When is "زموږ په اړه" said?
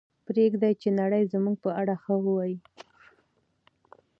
1.33-1.95